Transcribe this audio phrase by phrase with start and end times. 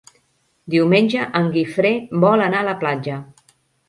[0.73, 1.91] Diumenge en Guifré
[2.23, 3.19] vol anar a la platja.